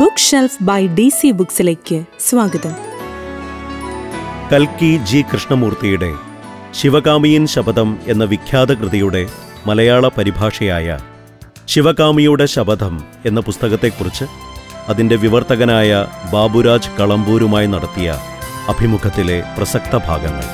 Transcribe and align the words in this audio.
Book 0.00 0.18
shelf 0.18 0.62
by 0.62 0.86
D 0.86 1.08
C 1.08 1.30
ബുക്സിലേക്ക് 1.30 2.04
സ്വാഗതം. 2.18 2.74
കൽക്കി 4.52 4.90
G 5.04 5.20
കൃഷ്ണമൂർത്തിയുടെ 5.32 6.08
ശിവകാമിയൻ 6.72 7.46
ശപഥം 7.46 8.00
എന്ന 8.06 8.24
വിഖ്യാത 8.24 8.72
കൃതിയുടെ 8.72 9.22
മലയാള 9.66 10.08
പരിഭാഷയായ 10.08 10.96
ശിവകാമിയുടെ 11.66 12.46
ശപഥം 12.46 13.04
എന്ന 13.24 13.40
പുസ്തകത്തെക്കുറിച്ച് 13.40 14.24
അതിന്റെ 14.88 15.16
വിവർത്തകനായ 15.16 16.06
ബാബുരാജ് 16.32 16.96
കളമ്പൂരുമായി 17.00 17.66
നടത്തിയ 17.66 18.10
അഭിമുഖത്തിലെ 18.68 19.42
പ്രസക്ത 19.58 19.96
ഭാഗങ്ങൾ. 20.08 20.48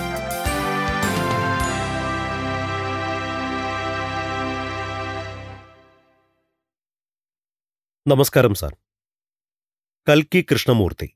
നമസ്കാരം 8.07 8.55
സാർ. 8.55 8.73
കൽക്കി 10.09 10.47
കൃഷ്ണമൂർത്തി. 10.53 11.11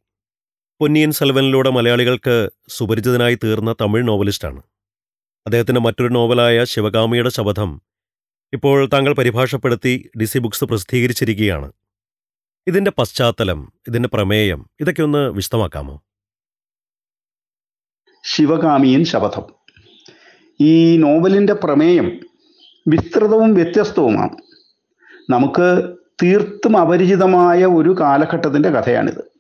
പൊന്നിയൻ 0.81 1.11
സെൽവനിലൂടെ 1.11 1.71
മലയാളികൾക്ക് 1.71 2.51
സുപരിചിതനായി 2.69 3.35
തീർന്ന 3.35 3.75
തമിഴ് 3.81 4.09
നോവലിസ്റ്റാണ്. 4.09 4.63
അദ്ദേഹത്തിന്റെ 5.47 5.81
മറ്റൊരു 5.81 6.09
നോവലായ 6.09 6.65
ശിവകാമിയുടെ 6.65 7.31
ശപഥം 7.31 7.83
ഇപ്പോൾ 8.53 8.89
താങ്കൾ 8.93 9.13
പരിഭാഷപ്പെടുത്തി 9.15 10.11
ഡിസി 10.21 10.39
ബുക്സ് 10.39 10.65
പ്രസിദ്ധീകരിച്ചിരിക്കുകയാണ്. 10.65 11.73
ഇതിന്റെ 12.67 12.91
പശ്ചാത്തലം 12.91 13.73
ഇതിന്റെ 13.89 14.09
പ്രമേയം 14.09 14.71
ഇതൊക്കെ 14.81 15.03
ഒന്ന് 15.03 15.31
വിശദമാക്കാമോ? 15.31 16.03
ശിവകാമിയൻ 18.25 19.05
ശപഥം. 19.05 19.43
ഈ 20.61 20.97
നോവലിന്റെ 20.97 21.53
പ്രമേയം 21.53 22.21
വിസ്തൃതവും 22.89 23.55
വ്യത്യസ്തവുമാണ്. 23.55 24.37
നമുക്ക് 25.31 25.97
തീർത്തും 26.23 26.77
അപരിചിതമായ 26.77 27.65
ഒരു 27.65 27.97
കാലഘട്ടത്തിന്റെ 28.01 28.71
കഥയാണിത്. 28.71 29.35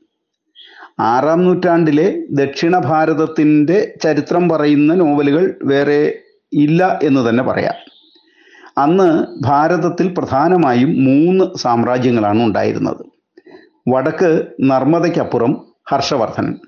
ആറാം 1.01 1.45
നൂറ്റാണ്ടിലെ 1.45 2.23
ദക്ഷിണ 2.31 2.79
ഭാരതത്തിന്റെ 2.79 3.95
ചരിത്രം 4.03 4.49
പറയുന്ന 4.49 4.95
നോവലുകൾ 4.95 5.55
വേറെ 5.63 6.19
ഇല്ല 6.53 6.99
എന്ന് 7.03 7.29
തന്നെ 7.29 7.45
പറയാം. 7.45 7.75
അന്ന് 8.79 9.27
ഭാരതത്തിൽ 9.41 10.15
പ്രധാനമായും 10.19 11.05
മൂന്ന് 11.05 11.59
സാമ്രാജ്യങ്ങളാണ് 11.59 12.43
ഉണ്ടായിരുന്നത്. 12.43 13.07
വടക്ക് 13.89 14.47
നർമ്മദയ്ക്കപ്പുറം 14.61 15.67
ഹർഷവർദ്ധൻ. 15.91 16.59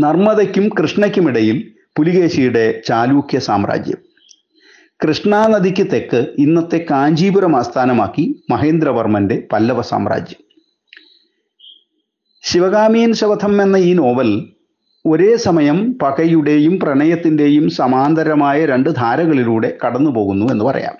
നർമ്മദയ്ക്കും 0.00 0.68
കൃഷ്ണയ്ക്കുമിടയിൽ 0.68 1.72
പുലികേശിയുടെ 1.96 2.82
ചാലൂക്യ 2.86 3.38
സാമ്രാജ്യം. 3.38 4.05
കൃഷ്ണാ 5.04 5.46
നദിക്ക് 5.46 5.86
തെക്ക് 5.92 6.26
ഇന്നത്തെ 6.38 6.86
കാഞ്ചീപുരം 6.90 7.56
ആസ്ഥാനമാക്കി 7.56 8.44
മഹേന്ദ്രവർമ്മന്റെ 8.50 9.46
പല്ലവ 9.52 9.82
സാമ്രാജ്യം. 9.82 10.44
ശിവകാമിയൻ 12.42 13.12
ശപഥം 13.12 13.62
എന്ന 13.62 13.76
ഈ 13.76 13.92
നോവൽ 13.92 14.48
ഒരേ 15.06 15.36
സമയം 15.36 15.98
പകയുടെയും 16.02 16.80
പ്രണയത്തിന്റെയും 16.80 17.70
സമാന്തരമായ 17.70 18.66
രണ്ട് 18.66 18.90
ധാരകളിലൂടെ 18.90 19.78
കടന്നു 19.86 20.10
പോകുന്നു 20.10 20.46
എന്ന് 20.46 20.64
പറയാം. 20.64 20.96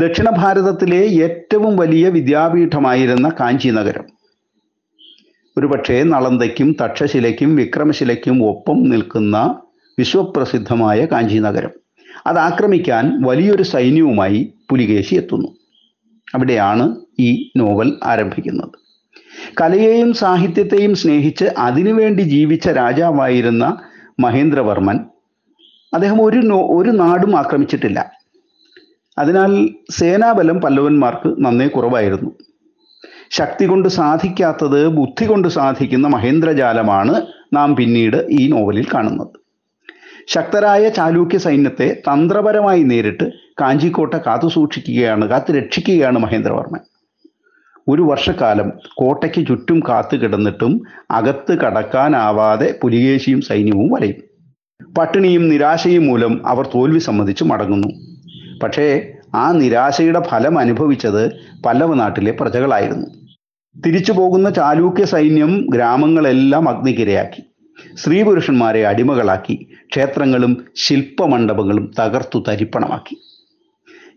ദക്ഷിണ 0.00 0.30
ഭാരതത്തിലെ 0.30 1.00
ഏറ്റവും 1.04 1.76
വലിയ 1.76 2.08
വിദ്യാപീഠമായിരുന്ന 2.08 3.32
കാഞ്ചി 3.40 3.68
നഗരം. 3.68 4.04
ഒരുപക്ഷേ 5.58 6.02
നളന്തയ്ക്കും 6.02 6.76
തക്ഷശിലയ്ക്കും 6.84 7.56
വിക്രമശിലയ്ക്കും 7.56 8.44
ഒപ്പം 8.44 8.84
നിൽക്കുന്ന 8.90 9.60
വിശ്വപ്രസിദ്ധമായ 9.98 11.06
കാഞ്ചി 11.06 11.38
നഗരം. 11.38 11.83
അത് 12.26 12.38
ആക്രമിക്കാൻ 12.38 13.22
വലിയൊരു 13.22 13.62
സൈന്യവുമായി 13.62 14.52
പുലികേശി 14.70 15.14
എത്തുന്നു. 15.14 15.48
അവിടെയാണ് 16.34 16.96
ഈ 17.20 17.50
നോവൽ 17.56 17.92
ആരംഭിക്കുന്നത്. 18.04 18.70
കലയെയും 19.60 20.12
സാഹിത്യത്തെയും 20.12 20.94
സ്നേഹിച്ച് 20.94 21.44
അതിനുവേണ്ടി 21.44 22.22
ജീവിച്ച 22.22 22.68
രാജാവായിരുന്ന 22.68 23.76
മഹേന്ദ്രവർമ്മൻ 24.20 24.98
അദ്ദേഹം 25.94 26.22
ഒരു 26.22 26.36
നോ 26.36 26.68
ഒരു 26.78 26.90
നാടും 26.90 27.36
ആക്രമിച്ചിട്ടില്ല. 27.36 28.12
അതിനാൽ 29.18 29.68
സേനാബലം 29.90 30.60
പല്ലവന്മാർക്ക് 30.60 31.34
നന്നേ 31.38 31.66
കുറവായിരുന്നു. 31.66 32.30
ശക്തി 33.30 33.64
കൊണ്ട് 33.66 33.88
സാധിക്കാത്തത് 33.88 34.88
ബുദ്ധി 34.88 35.24
കൊണ്ട് 35.26 35.48
സാധിക്കുന്ന 35.48 36.06
മഹേന്ദ്രജാലമാണ് 36.06 37.26
നാം 37.52 37.76
പിന്നീട് 37.76 38.26
ഈ 38.30 38.48
നോവലിൽ 38.48 38.86
കാണുന്നത്. 38.94 39.43
ശക്തരായ 40.28 40.88
ചാലൂക്യ 40.88 41.38
സൈന്യത്തെ 41.38 42.02
തന്ത്രപരമായി 42.08 42.82
നേരിട്ട് 42.82 43.30
കാഞ്ചിക്കോട്ട 43.60 44.14
കാത്തു 44.14 44.48
സൂക്ഷിക്കുകയാണ് 44.48 45.28
കാത്തു 45.28 45.52
രക്ഷിക്കുകയാണ് 45.52 46.18
മഹേന്ദ്രവർമ്മൻ. 46.18 46.80
ഒരു 47.88 48.02
വർഷക്കാലം 48.02 48.72
കോട്ടയ്ക്ക് 48.96 49.48
ചുറ്റും 49.48 49.80
കാത്തു 49.88 50.16
കിടന്നിട്ടും 50.16 50.82
അകത്ത് 51.10 51.58
കടക്കാനാവാതെ 51.58 52.74
പുലികേശിയും 52.82 53.40
സൈന്യവും 53.40 53.90
വലയും. 53.90 54.34
പട്ടിണിയും 54.98 55.48
നിരാശയും 55.48 56.06
മൂലം 56.06 56.46
അവർ 56.46 56.66
തോൽവി 56.66 56.98
സമ്മതിച്ചു 56.98 57.44
മടങ്ങുന്നു. 57.44 57.88
പക്ഷേ 58.62 59.12
ആ 59.34 59.52
നിരാശയുടെ 59.52 60.20
ഫലം 60.20 60.58
അനുഭവിച്ചത് 60.58 61.32
പല്ലവ 61.66 61.94
നാട്ടിലെ 61.94 62.32
പ്രജകളായിരുന്നു. 62.32 63.06
തിരിച്ചു 63.86 64.12
പോകുന്ന 64.12 64.50
ചാലൂക്യ 64.50 65.04
സൈന്യം 65.04 65.66
ഗ്രാമങ്ങളെല്ലാം 65.70 66.68
അഗ്നിക്കിരയാക്കി. 66.68 67.53
സ്ത്രീ 67.96 68.22
പുരുഷന്മാരെ 68.22 68.86
അടിമകളാക്കി 68.86 69.66
ക്ഷേത്രങ്ങളും 69.86 70.64
ശില്പമണ്ഡപങ്ങളും 70.76 71.92
തകർത്തു 72.00 72.44
തരിപ്പണമാക്കി. 72.48 73.16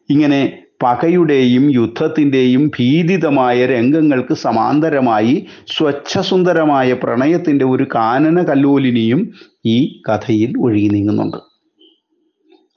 ഇങ്ങനെ 0.09 0.59
പകയുടെയും 0.83 1.71
യുദ്ധത്തിന്റെയും 1.71 2.71
ഭീതിതമായ 2.79 3.65
രംഗങ്ങൾക്ക് 3.65 4.33
സമാന്തരമായി 4.33 5.47
സ്വച്ഛസുന്ദരമായ 5.67 6.93
പ്രണയത്തിന്റെ 6.93 7.65
ഒരു 7.65 7.87
കാനന 7.95 8.43
കല്ലോലിനിയും 8.43 9.33
ഈ 9.65 10.01
കഥയിൽ 10.09 10.53
ഒഴുകി 10.59 10.87
നീങ്ങുന്നുണ്ട്. 10.87 11.37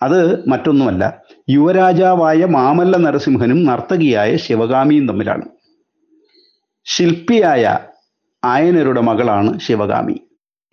അത് 0.02 0.48
മറ്റൊന്നുമല്ല 0.48 1.22
യുവരാജാവായ 1.50 2.44
മാമല്ല 2.44 2.96
നരസിംഹനും 2.96 3.64
നർത്തകിയായ 3.64 4.36
ശിവകാമിയും 4.36 5.08
തമ്മിലാണ്. 5.08 5.42
ശില്പിയായ 6.84 7.78
ആയനരുടെ 8.44 9.00
മകളാണ് 9.00 9.60
ശിവകാമി. 9.60 10.20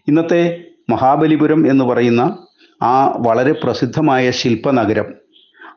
ഇന്നത്തെ 0.07 0.63
മഹാബലിപുരം 0.90 1.72
എന്ന് 1.72 1.85
പറയുന്ന 1.85 2.38
ആ 2.81 3.07
വളരെ 3.07 3.51
പ്രസിദ്ധമായ 3.51 4.31
ശില്പനഗരം. 4.31 5.06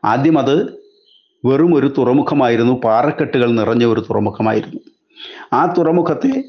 ആദ്യം 0.05 0.39
അത് 0.39 0.63
വെറും 1.45 1.75
ഒരു 1.75 1.93
തുറമുഖമായിരുന്നു. 1.97 2.81
പാറക്കെട്ടുകൾ 2.83 3.51
നിറഞ്ഞ 3.51 3.85
ഒരു 3.85 3.99
തുറമുഖമായിരുന്നു. 3.99 4.79
ആ 5.53 5.73
തുറമുഖത്തെ 5.77 6.43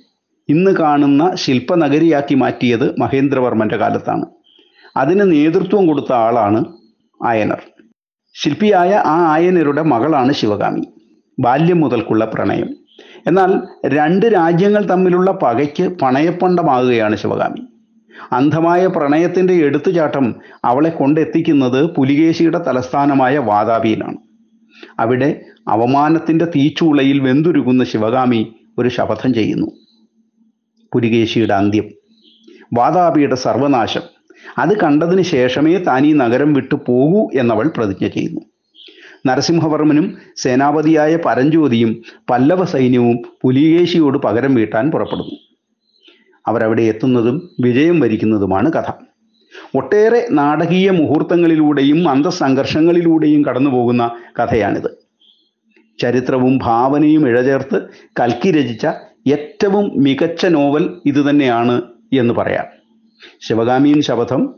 ഇന്ന് 0.48 0.70
കാണുന്ന 0.70 1.34
ശില്പനഗരിയാക്കി 1.34 2.34
മാറ്റിയത് 2.34 2.98
മഹേന്ദ്രവർമ്മന്റെ 2.98 3.76
കാലത്താണ്. 3.76 4.25
അതിന് 4.97 5.32
നേതൃത്വം 5.32 5.87
കൊടുത്ത 5.87 6.12
ആളാണ് 6.12 6.64
ആയനർ. 7.25 7.62
ശില്പിയായ 8.34 9.03
ആ 9.06 9.32
ആയനരുടെ 9.32 9.82
മകളാണ് 9.82 10.32
ശിവകാമി. 10.32 10.82
ബാല്യം 11.41 11.81
മുതൽക്കുള്ള 11.81 12.25
പ്രണയം. 12.25 12.76
എന്നാൽ 13.26 13.60
രണ്ട് 13.87 14.26
രാജ്യങ്ങൾ 14.26 14.82
തമ്മിലുള്ള 14.82 15.31
പകയ്ക്ക് 15.31 15.88
പണയപ്പണ്ടമാകുകയാണ് 16.00 17.16
ശിവകാമി. 17.16 17.72
അന്ധമായ 18.33 18.87
പ്രണയത്തിന്റെ 18.87 19.55
എടുത്തുചാട്ടം 19.55 20.34
അവളെ 20.65 20.91
കൊണ്ടെത്തിക്കുന്നത് 20.91 21.84
പുലികേശിയുടെ 21.84 22.59
തലസ്ഥാനമായ 22.59 23.39
വാതാപിയിലാണ് 23.39 24.17
അവിടെ 25.00 25.41
അവമാനത്തിന്റെ 25.69 26.45
തീച്ചൂളയിൽ 26.45 27.21
വെന്തുരുകുന്ന 27.21 27.84
ശിവകാമി 27.84 28.55
ഒരു 28.78 28.89
ശപഥം 28.89 29.34
ചെയ്യുന്നു. 29.34 29.67
പുലികേശിയുടെ 30.95 31.55
അന്ത്യം. 31.55 31.84
വാതാപിയുടെ 32.75 33.34
സർവനാശം. 33.34 34.00
അത് 34.59 34.81
കണ്ടതിന് 34.81 35.23
ശേഷമേ 35.23 35.77
താൻ 35.77 36.06
ഈ 36.06 36.12
നഗരം 36.12 36.53
വിട്ടു 36.53 36.75
പോകൂ 36.75 37.29
എന്നവൾ 37.41 37.71
പ്രതിജ്ഞ 37.77 38.09
ചെയ്യുന്നു. 38.09 38.41
നരസിംഹവർമ്മനും 39.27 40.19
സേനാപതിയായ 40.37 41.17
പരഞ്ജ്യോതിയും 41.17 42.03
പല്ലവ 42.31 42.64
സൈന്യവും 42.64 43.19
പുലികേശിയോട് 43.43 44.19
പകരം 44.19 44.55
വീട്ടാൻ 44.55 44.91
പുറപ്പെടുന്നു. 44.91 45.42
അവരവിടെ 46.47 46.83
എത്തുന്നതും 46.83 47.50
വിജയം 47.61 48.00
വരിക്കുന്നതുമാണ് 48.00 48.73
കഥ. 48.73 48.93
ഒട്ടേറെ 49.75 50.27
നാടകീയ 50.31 50.91
മുഹൂർത്തങ്ങളിലൂടെയും 50.91 52.09
അന്തസംഘർഷങ്ങളിലൂടെയും 52.09 53.44
കടന്നുപോകുന്ന 53.44 54.11
കഥയാണിത്. 54.41 55.03
ചരിത്രവും 56.00 56.59
ഭാവനയും 56.62 57.29
ഇഴചേർത്ത് 57.29 57.83
കൽക്കി 58.21 58.53
രചിച്ച 58.53 58.87
ഏറ്റവും 59.27 59.93
മികച്ച 59.97 60.47
നോവൽ 60.47 60.97
ഇതുതന്നെയാണ് 61.06 61.83
എന്ന് 62.12 62.35
പറയാം. 62.35 62.65
ശിവകാമിയൻ 63.41 64.00
ശപഥം 64.00 64.55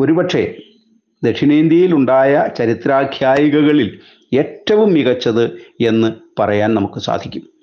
ഒരുപക്ഷെ 0.00 0.54
ദക്ഷിണേന്ത്യയിലുണ്ടായ 1.24 2.46
ചരിത്രാഖ്യായികകളിൽ 2.58 4.00
ഏറ്റവും 4.34 4.92
മികച്ചത് 4.92 5.44
എന്ന് 5.86 6.12
പറയാൻ 6.38 6.74
നമുക്ക് 6.74 7.00
സാധിക്കും. 7.00 7.53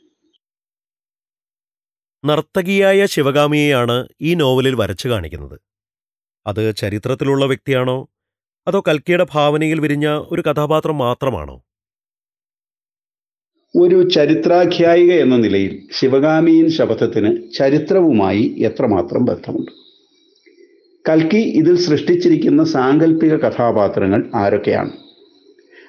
നർത്തകിയായ 2.25 3.05
ശിവകാമിയെയാണ് 3.05 4.07
ഈ 4.21 4.33
നോവലിൽ 4.33 4.75
വരച്ചു 4.75 5.07
കാണിക്കുന്നത്. 5.07 5.59
അത് 6.47 6.75
ചരിത്രത്തിലുള്ള 6.75 7.45
വ്യക്തിയാണോ? 7.45 8.09
അതോ 8.67 8.83
കൽക്കിയുടെ 8.87 9.25
ഭാവനയിൽ 9.31 9.79
വിരിഞ്ഞ 9.79 10.07
ഒരു 10.07 10.41
കഥാപാത്രം 10.41 10.97
മാത്രമാണോ? 10.97 11.63
ഒരു 13.75 14.09
ചരിത്രാഖ്യായിക 14.09 15.13
എന്ന 15.13 15.37
നിലയിൽ 15.37 15.87
ശിവകാമിയൻ 15.99 16.69
ശബ്ദത്തിന് 16.69 17.57
ചരിത്രവുമായി 17.57 18.55
എത്രമാത്രം 18.57 19.25
ബന്ധമുണ്ട്? 19.25 19.71
കൽക്കി 21.09 21.37
ഇതിൽ 21.37 21.77
സൃഷ്ടിച്ചിരിക്കുന്ന 21.77 22.63
സാങ്കല്പിക 22.63 23.35
കഥാപാത്രങ്ങൾ 23.35 24.31
ആരൊക്കെയാണ്? 24.35 24.91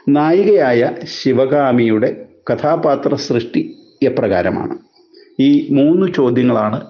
നായികയായ 0.08 0.90
ശിവകാമിയുടെ 1.04 2.28
കഥാപാത്ര 2.52 3.14
സൃഷ്ടി 3.14 3.76
എപ്രകാരമാണ്? 4.02 4.91
ഈ 5.40 5.68
മൂന്ന് 5.70 6.12
ചോദ്യങ്ങളാണ് 6.12 6.86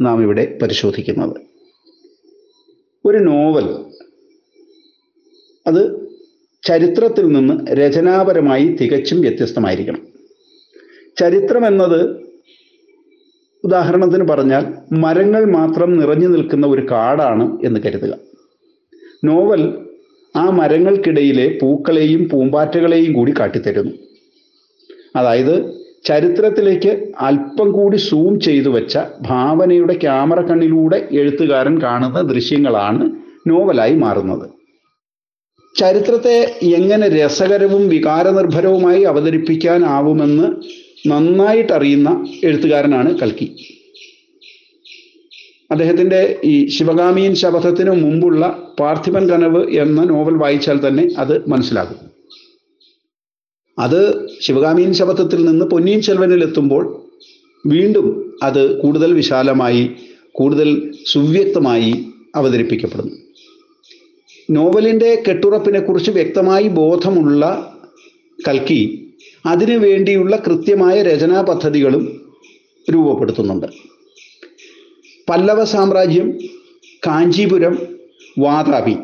നാം 0.00 0.22
ഇവിടെ 0.22 0.58
പരിശോധിക്കുന്നത്. 0.62 1.36
ഒരു 3.04 3.18
നോവൽ 3.18 3.84
അത് 5.66 6.10
ചരിത്രത്തിൽ 6.62 7.26
നിന്ന് 7.26 7.66
രചനാപരമായി 7.72 8.66
തികച്ചും 8.66 9.20
വ്യത്യസ്തമായിരിക്കണം. 9.20 10.06
ചരിത്രം 11.18 11.66
എന്നത് 11.66 12.22
ഉദാഹരണത്തിന് 13.64 14.28
പറഞ്ഞാൽ 14.28 14.94
മരങ്ങൾ 14.94 15.44
മാത്രം 15.44 15.98
നിറഞ്ഞു 15.98 16.28
നിൽക്കുന്ന 16.28 16.66
ഒരു 16.66 16.90
കാടാണ് 16.90 17.58
എന്ന് 17.64 17.80
കരുതുക. 17.80 18.18
നോവൽ 19.24 19.86
ആ 20.36 20.50
മരങ്ങൾക്കിടയിലെ 20.50 21.58
പൂക്കളെയും 21.62 22.28
പൂമ്പാറ്റകളെയും 22.28 23.12
കൂടി 23.12 23.34
കാട്ടിത്തരുന്നു. 23.38 23.92
അതായത് 25.16 25.81
ചരിത്രത്തിലേക്ക് 26.04 27.12
അല്പം 27.20 27.72
കൂടി 27.72 27.96
സൂം 27.96 28.40
ചെയ്തു 28.40 28.68
വെച്ച 28.68 28.98
ഭാവനയുടെ 29.20 29.94
ക്യാമറ 29.94 30.40
കണ്ണിലൂടെ 30.40 31.08
എഴുത്തുകാരൻ 31.12 31.82
കാണുന്ന 31.82 32.20
ദൃശ്യങ്ങളാണ് 32.20 33.10
നോവലായി 33.46 33.94
മാറുന്നത്. 33.94 34.50
ചരിത്രത്തെ 35.78 36.54
എങ്ങനെ 36.62 37.08
രസകരവും 37.08 37.88
വികാരനിർഭരവുമായി 37.88 39.02
അവതരിപ്പിക്കാനാവുമെന്ന് 39.02 40.48
നന്നായിട്ടറിയുന്ന 41.06 42.26
എഴുത്തുകാരനാണ് 42.44 43.18
കൽക്കി. 43.18 43.56
അദ്ദേഹത്തിന്റെ 45.70 46.40
ഈ 46.44 46.68
ശിവകാമിയൻ 46.68 47.34
ശപഥത്തിനു 47.34 47.90
മുമ്പുള്ള 47.90 48.72
പാർത്ഥിപൻ 48.80 49.28
കനവ് 49.28 49.70
എന്ന 49.70 50.04
നോവൽ 50.04 50.34
വായിച്ചാൽ 50.34 50.88
തന്നെ 50.88 51.08
അത് 51.18 51.48
മനസ്സിലാകും. 51.48 52.11
അത് 53.78 54.28
ശിവകാമീൻ 54.40 54.94
ശപഥത്തിൽ 54.94 55.44
നിന്ന് 55.44 55.64
പൊന്നിയിൻ 55.64 56.02
ചെൽവനിൽ 56.02 56.42
എത്തുമ്പോൾ 56.42 57.02
വീണ്ടും 57.66 58.38
അത് 58.42 58.80
കൂടുതൽ 58.80 59.12
വിശാലമായി 59.12 59.90
കൂടുതൽ 60.32 60.92
സുവ്യക്തമായി 61.06 62.06
അവതരിപ്പിക്കപ്പെടുന്നു. 62.34 63.12
നോവലിന്റെ 64.50 65.22
കെട്ടുറപ്പിനെക്കുറിച്ച് 65.28 66.10
വ്യക്തമായി 66.10 66.68
ബോധമുള്ള 66.68 67.72
കൽക്കി 68.48 69.12
അതിനു 69.46 69.78
വേണ്ടിയുള്ള 69.78 70.36
കൃത്യമായ 70.36 71.02
രചനാ 71.02 71.40
പദ്ധതികളും 71.40 72.32
രൂപപ്പെടുത്തുന്നുണ്ട്. 72.94 73.66
പല്ലവ 75.30 75.64
സാമ്രാജ്യം 75.64 76.38
കാഞ്ചീപുരം 77.06 77.78
വാതാപി 78.38 78.96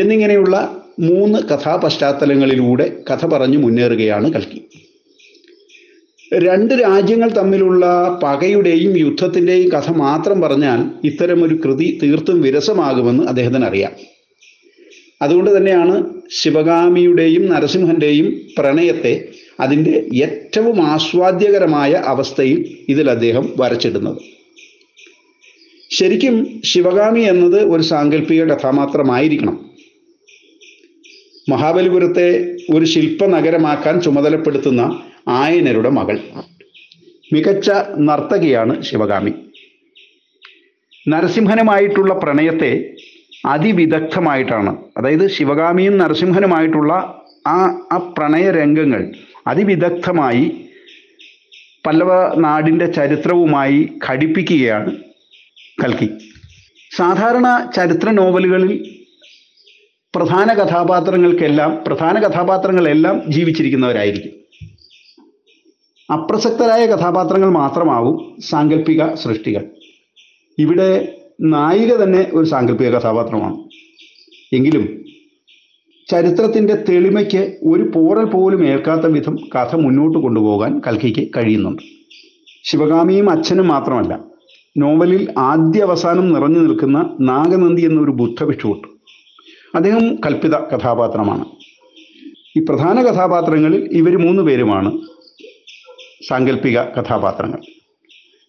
എന്നിങ്ങനെയുള്ള 0.00 0.79
മൂന്ന് 1.00 1.38
കഥാപശ്ചാത്തലങ്ങളിലൂടെ 1.38 3.02
കഥ 3.10 3.26
പറഞ്ഞു 3.26 3.58
മുന്നേറുകയാണ് 3.58 4.32
കൽക്കി. 4.32 4.62
രണ്ട് 6.34 6.74
രാജ്യങ്ങൾ 6.74 7.30
തമ്മിലുള്ള 7.30 8.18
പകയുടെയും 8.22 8.98
യുദ്ധത്തിന്റെയും 8.98 9.68
കഥ 9.68 9.90
മാത്രം 9.90 10.40
പറഞ്ഞാൽ 10.40 11.06
ഇത്തരമൊരു 11.06 11.54
കൃതി 11.54 12.00
തീർത്തും 12.02 12.42
വിരസമാകുമെന്ന് 12.42 13.24
അദ്ദേഹത്തിന് 13.24 13.64
അറിയാം. 13.64 13.92
അതുകൊണ്ട് 15.22 15.56
തന്നെയാണ് 15.56 16.20
ശിവകാമിയുടെയും 16.30 17.46
നരസിംഹന്റെയും 17.46 18.40
പ്രണയത്തെ 18.58 19.28
അതിന്റെ 19.60 20.08
ഏറ്റവും 20.14 20.86
ആസ്വാദ്യകരമായ 20.86 21.92
അവസ്ഥയിൽ 21.92 22.76
ഇതിൽ 22.88 23.10
അദ്ദേഹം 23.10 23.52
വരച്ചിടുന്നത്. 23.56 24.18
ശരിക്കും 25.90 26.62
ശിവഗാമി 26.64 27.20
എന്നത് 27.20 27.64
ഒരു 27.64 27.82
സാങ്കല്പിക 27.82 28.44
കഥാമാത്രമായിരിക്കണം. 28.44 29.69
മഹാബലിപുരത്തെ 31.52 32.26
ഒരു 32.74 32.84
ശില്പ 32.84 33.26
നഗരമാക്കാൻ 33.26 34.00
ചുമതലപ്പെടുത്തുന്ന 34.00 34.82
ആയനരുടെ 35.28 35.90
മകൾ. 35.98 36.16
മികച്ച 37.32 37.70
നർത്തകിയാണ് 37.98 38.82
ശിവകാമി. 38.82 39.32
നരസിംഹനുമായിട്ടുള്ള 41.08 42.14
പ്രണയത്തെ 42.14 42.72
അതിവിദഗ്ധമായിട്ടാണ് 43.46 44.72
അതായത് 44.96 45.26
ശിവകാമിയും 45.30 45.98
നരസിംഹനുമായിട്ടുള്ള 45.98 46.92
ആ 47.46 47.58
ആ 47.92 47.96
പ്രണയ 48.18 48.50
രംഗങ്ങൾ 48.50 49.02
അതിവിദഗ്ധമായി 49.46 50.44
പല്ലവ 51.86 52.10
നാടിന്റെ 52.36 52.86
ചരിത്രവുമായി 52.86 53.78
ഘടിപ്പിക്കുകയാണ് 54.08 54.90
കൽക്കി. 55.84 56.08
സാധാരണ 56.96 57.70
ചരിത്ര 57.76 58.10
നോവലുകളിൽ 58.10 58.72
പ്രധാന 60.16 60.54
കഥാപാത്രങ്ങൾക്കെല്ലാം 60.54 61.78
പ്രധാന 61.86 62.18
കഥാപാത്രങ്ങളെല്ലാം 62.18 63.22
ജീവിച്ചിരിക്കുന്നവരായിരിക്കും. 63.28 64.32
അപ്രസക്തരായ 66.12 66.86
കഥാപാത്രങ്ങൾ 66.86 67.50
മാത്രമാവും 67.50 68.36
സാങ്കല്പിക 68.40 69.14
സൃഷ്ടികൾ. 69.14 69.64
ഇവിടെ 70.58 71.16
നായിക 71.40 71.94
തന്നെ 71.94 72.30
ഒരു 72.34 72.44
സാങ്കല്പിക 72.44 72.88
കഥാപാത്രമാണ്. 72.88 73.56
എങ്കിലും 74.52 75.04
ചരിത്രത്തിന്റെ 76.10 76.74
തെളിമയ്ക്ക് 76.74 77.58
ഒരു 77.62 77.82
പോറൽ 77.94 78.24
പോലും 78.24 78.66
ഏൽക്കാത്ത 78.66 79.06
വിധം 79.06 79.36
കഥ 79.36 79.76
മുന്നോട്ട് 79.76 80.18
കൊണ്ടുപോകാൻ 80.18 80.80
കൽക്കിക്ക് 80.86 81.28
കഴിയുന്നുണ്ട്. 81.36 81.82
ശിവകാമിയും 82.64 83.30
അച്ഛനും 83.30 83.68
മാത്രമല്ല 83.68 84.24
നോവലിൽ 84.78 85.34
ആദ്യ 85.38 85.82
അവസാനം 85.82 86.32
നിറഞ്ഞു 86.32 86.58
നിൽക്കുന്ന 86.58 87.16
നാഗനന്ദി 87.20 87.82
എന്നൊരു 87.82 88.10
ബുദ്ധഭിക്ഷുവുണ്ട് 88.10 88.99
അദ്ദേഹം 89.74 90.04
കൽപ്പിത 90.26 90.54
കഥാപാത്രമാണ്. 90.70 91.44
ഈ 92.56 92.60
പ്രധാന 92.68 93.02
കഥാപാത്രങ്ങളിൽ 93.02 93.88
ഇവർ 93.92 94.14
മൂന്ന് 94.24 94.42
പേരുമാണ് 94.42 94.90
സാങ്കല്പിക 96.28 96.78
കഥാപാത്രങ്ങൾ. 96.96 97.60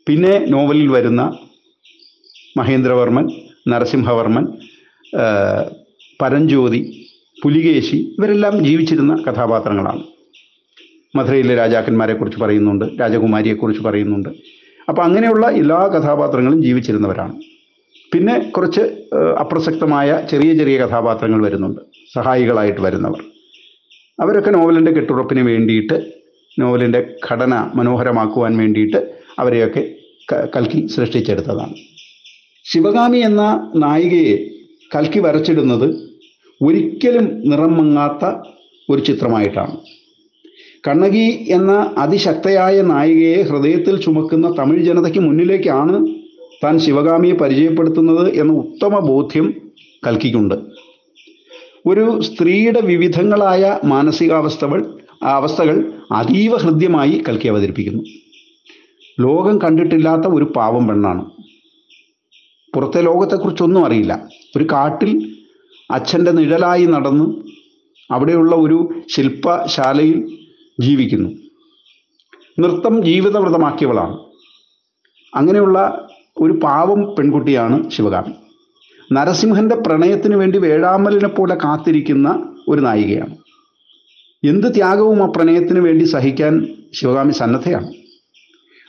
പിന്നെ 0.07 0.33
നോവലിൽ 0.39 0.87
വരുന്ന 0.87 1.21
മഹേന്ദ്രവർമ്മൻ 2.57 3.25
നരസിംഹവർമ്മൻ 3.67 4.45
പരഞ്ജ്യോതി 6.21 6.81
പുലികേശി 7.43 7.97
ഇവരെല്ലാം 8.17 8.65
ജീവിച്ചിരുന്ന 8.65 9.13
കഥാപാത്രങ്ങളാണ്. 9.27 10.03
മധുരയിലെ 11.15 11.55
രാജാക്കന്മാരെക്കുറിച്ച് 11.55 12.39
പറയുന്നുണ്ട് 12.39 12.85
രാജകുമാരിയെക്കുറിച്ച് 13.01 13.83
പറയുന്നുണ്ട്. 13.83 14.29
അപ്പോൾ 14.89 15.01
അങ്ങനെയുള്ള 15.01 15.49
എല്ലാ 15.49 15.79
കഥാപാത്രങ്ങളും 15.87 16.63
ജീവിച്ചിരുന്നവരാണ്. 16.63 17.33
പിന്നെ 18.13 18.51
കുറച്ച് 18.55 18.81
അപ്രസക്തമായ 19.39 20.27
ചെറിയ 20.31 20.53
ചെറിയ 20.53 20.77
കഥാപാത്രങ്ങൾ 20.77 21.43
വരുന്നുണ്ട്. 21.45 21.81
സഹായികളായിട്ട് 22.15 22.81
വരുന്നവർ. 22.81 23.21
അവരൊക്കെ 24.19 24.51
നോവലിന്റെ 24.51 24.91
കെട്ടുറപ്പിന് 24.91 25.39
വേണ്ടിയിട്ട് 25.39 26.11
നോവലിന്റെ 26.59 27.15
ഘടന 27.29 27.53
മനോഹരമാക്കുവാൻ 27.75 28.57
വേണ്ടിയിട്ട് 28.57 29.15
അവരെയൊക്കെ 29.39 29.95
കൽക്കി 30.55 30.87
സൃഷ്ടിച്ചെടുത്തതാണ്. 30.87 31.75
ശിവകാമി 32.65 33.17
എന്ന 33.17 33.71
നായികയെ 33.75 34.37
കൽക്കി 34.95 35.19
വരച്ചിടുന്നത് 35.19 35.87
ഒരിക്കലും 36.61 37.25
നിറം 37.49 37.77
മങ്ങാത്ത 37.77 38.25
ഒരു 38.89 39.01
ചിത്രമായിട്ടാണ്. 39.01 39.77
കണ്ണകി 40.87 41.27
എന്ന 41.47 41.71
അതിശക്തയായ 41.97 42.81
നായികയെ 42.81 43.41
ഹൃദയത്തിൽ 43.41 44.01
ചുമക്കുന്ന 44.01 44.55
തമിഴ് 44.59 44.85
ജനതയ്ക്ക് 44.85 45.19
മുന്നിലേക്കാണ് 45.19 46.20
താൻ 46.63 46.79
ശിവകാമിയെ 46.79 47.33
പരിചയപ്പെടുത്തുന്നത് 47.33 48.33
എന്ന 48.33 48.53
ഉത്തമ 48.53 48.99
ബോധ്യം 48.99 49.53
കൽക്കിക്കുണ്ട്. 50.07 50.55
ഒരു 51.85 52.21
സ്ത്രീയുടെ 52.21 52.81
വിവിധങ്ങളായ 52.81 53.79
മാനസികാവസ്ഥകൾ 53.85 54.99
അവസ്ഥകൾ 55.23 55.93
അതീവ 56.11 56.57
ഹൃദ്യമായി 56.57 57.23
കൽക്കി 57.29 57.47
അവതരിപ്പിക്കുന്നു. 57.47 58.03
ലോകം 59.19 59.61
കണ്ടിട്ടില്ലാത്ത 59.61 60.21
ഒരു 60.21 60.43
പാവം 60.43 60.87
പെണ്ണാണ്. 60.87 61.25
പുറത്തെ 62.75 63.01
ലോകത്തെക്കുറിച്ചൊന്നും 63.01 63.85
അറിയില്ല. 63.85 64.27
ഒരു 64.57 64.63
കാട്ടിൽ 64.63 65.35
അച്ഛന്റെ 65.91 66.31
നിഴലായി 66.31 66.85
നടന്ന് 66.85 67.33
അവിടെയുള്ള 68.11 68.55
ഒരു 68.55 68.89
ശില്പശാലയിൽ 69.15 70.37
ജീവിക്കുന്നു. 70.81 71.29
നൃത്തം 72.59 73.03
ജീവിതവ്രതമാക്കിയവളാണ്. 73.03 74.19
അങ്ങനെയുള്ള 75.35 76.07
ഒരു 76.41 76.53
പാവം 76.63 77.15
പെൺകുട്ടിയാണ് 77.15 77.89
ശിവകാമി. 77.89 78.33
നരസിംഹന്റെ 79.13 79.75
പ്രണയത്തിന് 79.75 80.35
വേണ്ടി 80.35 80.57
വേഴാമ്പലിനെ 80.59 81.27
പോലെ 81.27 81.55
കാത്തിരിക്കുന്ന 81.55 82.53
ഒരു 82.67 82.81
നായികയാണ്. 82.81 83.37
എന്ത് 84.43 84.75
ത്യാഗവും 84.75 85.23
ആ 85.23 85.25
പ്രണയത്തിന് 85.25 85.79
വേണ്ടി 85.79 86.05
സഹിക്കാൻ 86.05 86.67
ശിവകാമി 86.93 87.31
സന്നദ്ധയാണ്. 87.31 87.89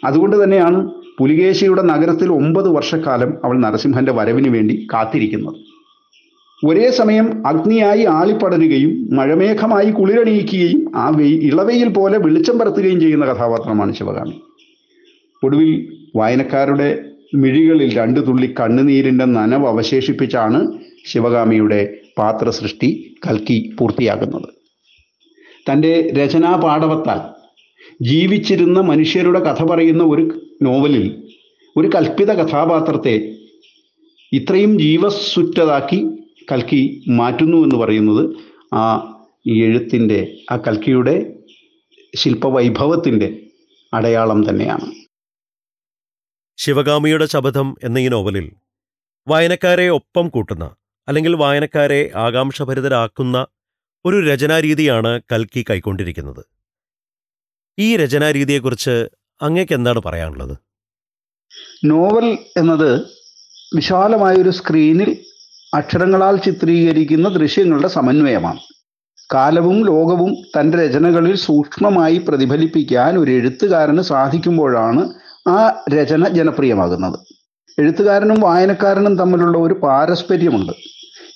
അതുകൊണ്ട് 0.05 0.45
തന്നെയാണ് 0.45 0.91
പുലികേശിയുടെ 1.19 1.83
നഗരത്തിൽ 1.83 2.33
ഒമ്പത് 2.33 2.69
വർഷക്കാലം 2.69 3.35
അവൾ 3.45 3.61
നരസിംഹന്റെ 3.61 4.13
വരവിന് 4.13 4.49
വേണ്ടി 4.49 4.89
കാത്തിരിക്കുന്നത്. 4.93 5.55
ഒരേ 6.67 6.91
സമയം 6.91 7.47
അഗ്നിയായി 7.47 8.05
ആളിപ്പടരുകയും 8.05 9.15
മഴമേഘമായി 9.17 9.91
കുളിരണിയിക്കുകയും 9.91 10.97
ആ 10.97 11.09
വെയിൽ 11.09 11.45
ഇളവയിൽ 11.45 11.89
പോലെ 11.89 12.19
വെളിച്ചം 12.19 12.59
പരത്തുകയും 12.59 13.01
ചെയ്യുന്ന 13.01 13.25
കഥാപാത്രമാണ് 13.25 13.95
ശിവകാമി. 13.95 14.43
ഒടുവിൽ 15.45 15.97
വായനക്കാരുടെ 16.17 17.12
മിഴികളിൽ 17.35 17.97
രണ്ടു 17.97 18.21
തുള്ളി 18.21 18.55
കണ്ണുനീരിന്റെ 18.61 19.25
നനവ് 19.25 19.67
അവശേഷിപ്പിച്ചാണ് 19.67 20.83
ശിവകാമിയുടെ 21.07 21.99
പാത്രസൃഷ്ടി 22.19 23.19
കൽക്കി 23.27 23.77
പൂർത്തിയാകുന്നത്. 23.81 24.49
തന്റെ 25.69 26.11
രചനാ 26.17 26.57
പാടവത്താൽ 26.57 27.21
ജീവിച്ചിരുന്ന 28.03 28.81
മനുഷ്യരുടെ 28.81 29.39
കഥ 29.39 29.65
പറയുന്ന 29.65 30.03
ഒരു 30.05 30.41
നോവലിൽ 30.63 31.27
ഒരു 31.77 31.89
കൽപ്പിത 31.95 32.33
കഥാപാത്രത്തെ 32.33 33.37
ഇത്രയും 34.33 34.79
ജീവസുറ്റതാക്കി 34.79 36.05
കൽക്കി 36.53 37.03
മാറ്റുന്നു 37.09 37.57
എന്ന് 37.57 37.77
പറയുന്നത് 37.77 38.37
ആ 38.75 39.15
എഴുത്തിന്റെ 39.47 40.37
ആ 40.51 40.57
കൽക്കിയുടെ 40.57 41.33
ശില്പവൈഭവത്തിന്റെ 42.17 43.39
അടയാളം 43.95 44.51
തന്നെയാണ്. 44.51 45.02
ശിവകാമിയുടെ 46.63 47.27
ശപഥം 47.27 47.77
എന്ന 47.85 47.99
ഈ 47.99 48.09
നോവലിൽ 48.09 48.53
വായനക്കാരെ 49.29 49.89
ഒപ്പം 49.89 50.29
കൂട്ടുന്ന 50.29 50.75
അല്ലെങ്കിൽ 51.09 51.35
വായനക്കാരെ 51.37 52.11
ആകാംക്ഷഭരിതരാക്കുന്ന 52.17 53.47
ഒരു 54.05 54.31
രചനാരീതിയാണ് 54.31 55.21
കൽക്കി 55.33 55.65
കൈക്കൊണ്ടിരിക്കുന്നത്. 55.71 56.47
ഈ 57.79 57.97
രചനാരീതിയെക്കുറിച്ച് 57.97 59.09
അങ്ങേക്ക് 59.43 59.73
എന്താണ് 59.73 60.03
പറയാനുള്ളത്? 60.07 60.59
നോവൽ 61.85 62.39
എന്നത് 62.57 63.01
വിശാലമായൊരു 63.77 64.51
സ്ക്രീനിൽ 64.51 65.17
അക്ഷരങ്ങളാൽ 65.75 66.37
ചിത്രീകരിക്കുന്ന 66.37 67.29
ദൃശ്യങ്ങളുടെ 67.29 67.89
സമന്വയമാണ്. 67.89 68.61
കാലവും 69.35 69.87
ലോകവും 69.87 70.33
തന്റെ 70.35 70.87
രചനകളിൽ 70.87 71.37
സൂക്ഷ്മമായി 71.37 72.19
പ്രതിഫലിപ്പിക്കാൻ 72.19 73.19
ഒരു 73.19 73.31
എഴുത്തുകാരന് 73.31 74.03
സാധിക്കുമ്പോഴാണ് 74.03 75.22
ആ 75.49 75.85
രചന 75.91 76.29
ജനപ്രിയമാകുന്നത്. 76.29 77.19
എഴുത്തുകാരനും 77.79 78.41
വായനക്കാരനും 78.41 79.19
തമ്മിലുള്ള 79.19 79.59
ഒരു 79.59 79.75
പാരസ്പര്യമുണ്ട്. 79.75 80.73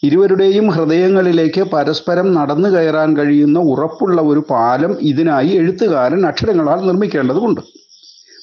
ഇരുവരുടെയും 0.02 0.70
ഹൃദയങ്ങളിലേക്ക് 0.70 1.62
പരസ്പരം 1.62 2.34
നടന്നു 2.34 2.68
കയറാൻ 2.68 3.16
കഴിയുന്ന 3.16 3.58
ഉറപ്പുള്ള 3.58 4.22
ഒരു 4.22 4.44
പാലം 4.50 4.96
ഇതിനായി 5.00 5.48
എഴുത്തുകാരൻ 5.48 6.26
അക്ഷരങ്ങളാൽ 6.26 6.86
നിർമ്മിക്കേണ്ടതുണ്ട്. 6.86 7.60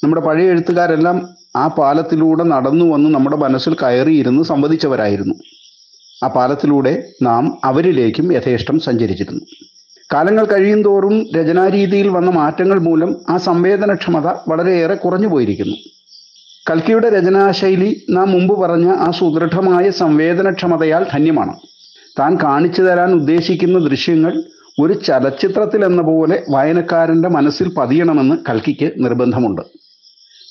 നമ്മുടെ 0.04 0.22
പഴയ 0.22 0.50
എഴുത്തുകാരെല്ലാം 0.50 1.30
ആ 1.56 1.68
പാലത്തിലൂടെ 1.68 2.44
നടന്നു 2.44 2.86
വന്ന് 2.86 3.10
നമ്മുടെ 3.10 3.36
മനസ്സിൽ 3.36 3.74
കയറിയിരുന്ന് 3.74 4.44
സംവദിച്ചവരായിരുന്നു. 4.44 5.36
ആ 6.24 6.28
പാലത്തിലൂടെ 6.28 7.04
നാം 7.22 7.58
അവരിലേക്കും 7.64 8.34
യഥേഷ്ടം 8.34 8.80
സഞ്ചരിച്ചിരുന്നു. 8.80 9.42
കാലങ്ങൾ 10.14 10.46
കഴിയും 10.46 10.84
തോറും 10.84 11.28
രചനാരീതിയിൽ 11.36 12.08
വന്ന 12.08 12.32
മാറ്റങ്ങൾ 12.32 12.80
മൂലം 12.80 13.16
ആ 13.30 13.38
സംവേദനക്ഷമത 13.38 14.28
വളരെയേറെ 14.48 14.96
കുറഞ്ഞു 14.96 15.28
പോയിരിക്കുന്നു. 15.28 15.76
കൽക്കിയുടെ 16.70 17.10
രചനാശൈലി 17.10 18.06
നാം 18.10 18.32
മുമ്പ് 18.32 18.60
പറഞ്ഞ 18.60 18.92
ആ 18.92 19.12
സുദൃഢമായ 19.12 19.90
സംവേദനക്ഷമതയാൽ 19.90 21.06
ധന്യമാണ്. 21.14 21.56
താൻ 22.20 22.38
കാണിച്ചു 22.44 22.82
തരാൻ 22.82 23.14
ഉദ്ദേശിക്കുന്ന 23.14 23.80
ദൃശ്യങ്ങൾ 23.80 24.44
ഒരു 24.82 24.94
ചലച്ചിത്രത്തിൽ 24.94 25.86
എന്ന 25.86 26.02
പോലെ 26.02 26.44
വായനക്കാരന്റെ 26.50 27.30
മനസ്സിൽ 27.30 27.74
പതിയണമെന്ന് 27.74 28.36
കൽക്കിക്ക് 28.50 28.92
നിർബന്ധമുണ്ട്. 28.98 29.62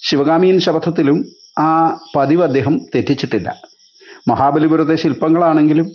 ശിവകാമിയൻ 0.02 0.60
ശപഥത്തിലും 0.60 1.24
ആ 1.58 2.00
പതിവ് 2.16 2.42
അദ്ദേഹം 2.42 2.80
തെറ്റിച്ചിട്ടില്ല. 2.94 3.60
മഹാബലിപുരത്തെ 4.28 4.94
ശില്പങ്ങളാണെങ്കിലും 4.94 5.90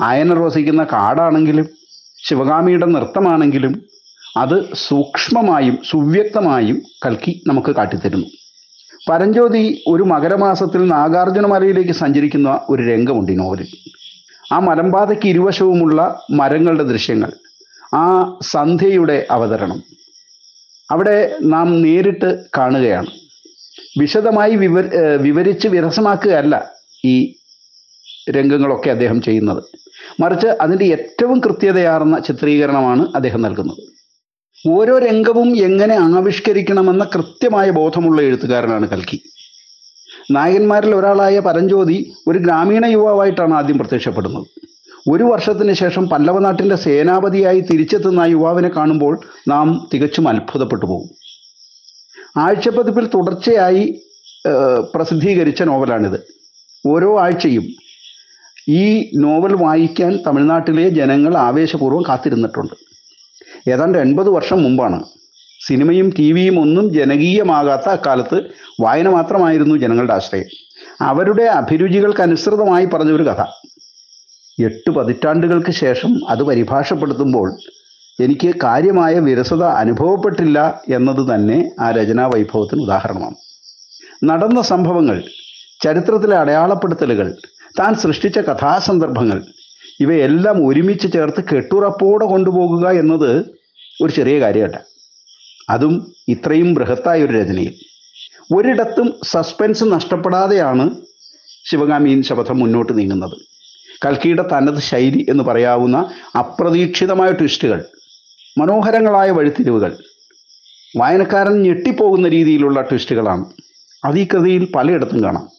ആയനർ 0.00 0.38
വസിക്കുന്ന 0.38 0.84
കാടാണെങ്കിലും 0.84 1.75
ശിവകാമിയുടെ 2.28 2.86
നൃത്തമാണെങ്കിലും 2.86 3.82
അത് 4.36 4.74
സൂക്ഷ്മമായും 4.74 5.78
സുവ്യക്തമായും 5.90 6.82
കൽക്കി 7.06 7.42
നമുക്ക് 7.46 7.70
കാട്ടിത്തരുന്നു. 7.76 8.26
പരഞ്ജ്യോതി 9.08 9.84
ഒരു 9.86 10.02
മകരമാസത്തിൽ 10.02 10.86
നാഗാർജുന 10.86 11.46
മലയിലേക്ക് 11.46 11.92
സഞ്ചരിക്കുന്ന 11.92 12.60
ഒരു 12.70 12.82
രംഗമുണ്ട് 12.82 13.32
ഈ 13.32 13.34
നോവലിൽ. 13.34 13.68
ആ 14.52 14.58
മലമ്പാതയ്ക്ക് 14.58 15.28
ഇരുവശവുമുള്ള 15.28 16.20
മരങ്ങളുടെ 16.30 16.82
ദൃശ്യങ്ങൾ 16.82 17.32
ആ 17.94 18.38
സന്ധ്യയുടെ 18.42 19.26
അവതരണം. 19.30 19.82
അവിടെ 20.90 21.36
നാം 21.42 21.82
നേരിട്ട് 21.82 22.44
കാണുകയാണ്. 22.58 23.10
വിശദമായി 23.98 24.56
വിവ 24.56 24.80
വിവരിച്ച് 25.16 25.68
വിരസമാക്കുകയല്ല 25.68 26.70
ഈ 27.04 27.34
രംഗങ്ങളൊക്കെ 28.30 28.90
അദ്ദേഹം 28.90 29.22
ചെയ്യുന്നത്. 29.22 29.62
മറിച്ച് 30.22 30.46
അതിന്റെ 30.46 30.84
ഏറ്റവും 30.84 31.40
കൃത്യതയാർന്ന 31.40 32.18
ചിത്രീകരണമാണ് 32.18 33.06
അദ്ദേഹം 33.14 33.42
നൽകുന്നത്. 33.42 33.82
ഓരോ 34.68 34.98
രംഗവും 34.98 35.56
എങ്ങനെ 35.56 35.94
ആവിഷ്കരിക്കണമെന്ന 35.94 37.04
കൃത്യമായ 37.14 37.70
ബോധമുള്ള 37.70 38.22
എഴുത്തുകാരനാണ് 38.22 38.88
കൽക്കി. 38.88 39.22
നായകന്മാരിൽ 40.30 40.94
ഒരാളായ 40.94 41.38
പരഞ്ജ്യോതി 41.38 42.14
ഒരു 42.28 42.38
ഗ്രാമീണ 42.38 42.86
യുവാവായിട്ടാണ് 42.86 43.54
ആദ്യം 43.54 43.78
പ്രത്യക്ഷപ്പെടുന്നത്. 43.78 44.46
ഒരു 45.10 45.24
വർഷത്തിന് 45.24 45.72
ശേഷം 45.72 46.08
പല്ലവനാട്ടിന്റെ 46.08 46.76
സേനാപതിയായി 46.76 47.60
തിരിച്ചെത്തുന്ന 47.60 48.20
ആ 48.20 48.24
യുവാവിനെ 48.24 48.68
കാണുമ്പോൾ 48.68 49.20
നാം 49.48 49.88
തികച്ചും 49.94 50.28
അത്ഭുതപ്പെട്ടു 50.28 50.86
പോകും. 50.86 51.10
ആഴ്ചപ്പതിപ്പിൽ 52.36 53.06
തുടർച്ചയായി 53.06 54.00
പ്രസിദ്ധീകരിച്ച 54.94 55.62
നോവലാണിത്. 55.62 56.20
ഓരോ 56.86 57.20
ആഴ്ചയും 57.20 57.66
ഈ 58.68 59.10
നോവൽ 59.14 59.54
വായിക്കാൻ 59.54 60.18
തമിഴ്നാട്ടിലെ 60.26 60.88
ജനങ്ങൾ 60.88 61.36
ആവേശപൂർവം 61.36 62.02
കാത്തിരുന്നിട്ടുണ്ട്. 62.08 62.74
ഏതാണ്ട് 63.68 63.98
എൺപത് 63.98 64.28
വർഷം 64.28 64.62
മുമ്പാണ് 64.62 65.04
സിനിമയും 65.66 66.14
ടി 66.18 66.32
വിയും 66.32 66.60
ഒന്നും 66.60 66.92
ജനകീയമാകാത്ത 66.92 67.88
അക്കാലത്ത് 67.88 68.38
വായന 68.80 69.08
മാത്രമായിരുന്നു 69.08 69.76
ജനങ്ങളുടെ 69.76 70.12
ആശ്രയം. 70.12 70.44
അവരുടെ 71.00 71.42
അഭിരുചികൾക്കനുസൃതമായി 71.42 72.86
പറഞ്ഞൊരു 72.86 73.22
കഥ. 73.22 73.44
എട്ട് 74.60 74.90
പതിറ്റാണ്ടുകൾക്ക് 74.90 75.70
ശേഷം 75.70 76.20
അത് 76.28 76.42
പരിഭാഷപ്പെടുത്തുമ്പോൾ 76.42 77.48
എനിക്ക് 78.22 78.54
കാര്യമായ 78.62 79.18
വിരസത 79.18 79.62
അനുഭവപ്പെട്ടില്ല 79.62 80.80
എന്നത് 80.88 81.34
തന്നെ 81.34 81.70
ആ 81.80 81.90
രചനാ 81.90 82.26
വൈഭവത്തിന് 82.26 82.82
ഉദാഹരണമാണ്. 82.82 83.36
നടന്ന 84.24 84.62
സംഭവങ്ങൾ 84.62 85.24
ചരിത്രത്തിലെ 85.84 86.36
അടയാളപ്പെടുത്തലുകൾ 86.36 87.34
താൻ 87.78 87.94
സൃഷ്ടിച്ച 87.94 88.38
കഥാസന്ദർഭങ്ങൾ. 88.38 89.44
ഇവയെല്ലാം 90.00 90.66
ഒരുമിച്ച് 90.66 91.12
ചേർത്ത് 91.12 91.44
കെട്ടുറപ്പോടെ 91.44 92.24
കൊണ്ടുപോകുക 92.24 92.88
എന്നത് 92.88 93.46
ഒരു 94.02 94.12
ചെറിയ 94.12 94.40
കാര്യമല്ല. 94.40 94.80
അതും 95.70 96.12
ഇത്രയും 96.28 96.74
ബൃഹത്തായ 96.74 97.22
ഒരു 97.22 97.32
രചനയിൽ. 97.32 97.74
ഒരിടത്തും 98.54 99.14
സസ്പെൻസ് 99.24 99.84
നഷ്ടപ്പെടാതെയാണ് 99.84 100.90
ശിവകാമിയൻ 101.70 102.22
ശപഥം 102.22 102.58
മുന്നോട്ട് 102.58 102.98
നീങ്ങുന്നത്. 102.98 103.38
കൽക്കിയുടെ 104.06 104.44
തനത് 104.52 104.80
ശൈലി 104.80 105.26
എന്ന് 105.28 105.44
പറയാവുന്ന 105.44 106.10
അപ്രതീക്ഷിതമായ 106.38 107.32
ട്വിസ്റ്റുകൾ 107.32 107.84
മനോഹരങ്ങളായ 108.58 109.30
വഴിത്തിരിവുകൾ 109.30 109.96
വായനക്കാരൻ 110.96 111.62
ഞെട്ടിപ്പോകുന്ന 111.62 112.28
രീതിയിലുള്ള 112.28 112.80
ട്വിസ്റ്റുകളാണ്. 112.80 113.44
അത് 114.04 114.18
ഈ 114.18 114.26
കൃതിയിൽ 114.34 114.64
പലയിടത്തും 114.64 115.24
കാണാം. 115.24 115.55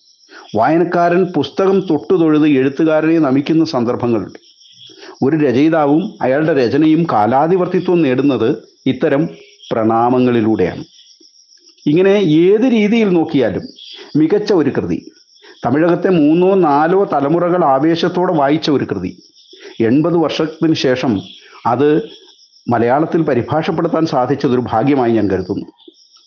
വായനക്കാരൻ 0.55 1.25
പുസ്തകം 1.25 1.79
തൊട്ടു 1.89 2.13
തൊഴുത് 2.13 2.47
എഴുത്തുകാരനെ 2.47 3.19
നമിക്കുന്ന 3.19 3.65
സന്ദർഭങ്ങളുണ്ട്. 3.65 4.39
ഒരു 5.23 5.35
രചയിതാവും 5.35 6.13
അയാളുടെ 6.21 6.53
രചനയും 6.53 7.07
കാലാധിപത്യത്വം 7.11 8.01
നേടുന്നത് 8.01 8.57
ഇത്തരം 8.85 9.29
പ്രണാമങ്ങളിലൂടെയാണ്. 9.71 10.85
ഇങ്ങനെ 11.85 12.09
ഏത് 12.09 12.71
രീതിയിൽ 12.71 13.09
നോക്കിയാലും 13.09 13.61
മികച്ച 14.15 14.53
ഒരു 14.53 14.69
കൃതി 14.69 15.11
തമിഴകത്തെ 15.65 16.09
മൂന്നോ 16.09 16.55
നാലോ 16.55 17.09
തലമുറകൾ 17.13 17.65
ആവേശത്തോടെ 17.65 18.33
വായിച്ച 18.33 18.69
ഒരു 18.69 18.85
കൃതി 18.85 19.23
എൺപത് 19.79 20.17
വർഷത്തിന് 20.17 20.73
ശേഷം 20.73 21.21
അത് 21.65 22.09
മലയാളത്തിൽ 22.69 23.21
പരിഭാഷപ്പെടുത്താൻ 23.21 24.05
സാധിച്ചതൊരു 24.05 24.63
ഭാഗ്യമായി 24.71 25.11
ഞാൻ 25.11 25.31
കരുതുന്നു. 25.31 25.65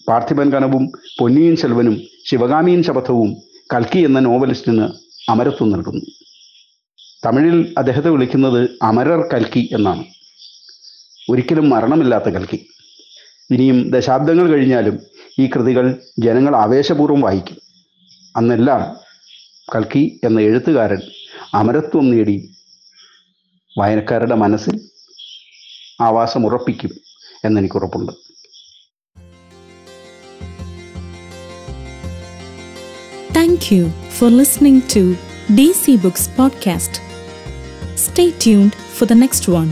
പാർത്ഥിപൻ 0.09 0.51
കനവും 0.51 0.93
പൊന്നിയിൻ 1.19 1.57
സെൽവനും 1.57 2.01
ശിവകാമിയൻ 2.27 2.83
ശപഥവും 2.83 3.50
കൽക്കി 3.73 3.99
എന്ന 3.99 4.21
നോവലിസ്റ്റിന് 4.21 4.89
അമരത്വം 5.31 5.71
നൽകുന്നു. 5.71 6.07
തമിഴിൽ 7.27 7.75
അദ്ദേഹത്തെ 7.79 8.11
വിളിക്കുന്നത് 8.11 8.71
അമരർ 8.83 9.29
കൽക്കി 9.35 9.69
എന്നാണ്. 9.73 10.05
ഒരിക്കലും 11.31 11.71
മരണമില്ലാത്ത 11.71 12.25
കൽക്കി. 12.25 12.67
ഇനിയും 13.51 13.91
ദശാബ്ദങ്ങൾ 13.91 14.49
കഴിഞ്ഞാലും 14.49 15.01
ഈ 15.39 15.47
കൃതികൾ 15.47 16.03
ജനങ്ങൾ 16.19 16.57
ആവേശപൂർവം 16.57 17.21
വായിക്കും. 17.21 17.57
അന്നെല്ലാം 18.37 18.97
കൽക്കി 19.77 20.21
എന്ന 20.25 20.41
എഴുത്തുകാരൻ 20.41 20.99
അമരത്വം 21.55 22.11
നേടി 22.11 22.51
വായനക്കാരുടെ 23.79 24.35
മനസ്സിൽ 24.35 24.81
ആവാസം 26.01 26.47
ഉറപ്പിക്കും 26.47 26.91
എന്നെനിക്കുറപ്പുണ്ട്. 27.45 28.30
Thank 33.41 33.73
you 33.73 33.89
for 34.11 34.29
listening 34.29 34.87
to 34.89 35.17
DC 35.49 36.03
Books 36.03 36.29
Podcast. 36.29 37.01
Stay 37.97 38.33
tuned 38.33 38.75
for 38.75 39.07
the 39.07 39.15
next 39.15 39.49
one. 39.49 39.71